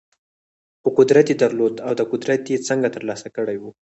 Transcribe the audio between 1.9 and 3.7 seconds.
دا قدرت يې څنګه ترلاسه کړی و؟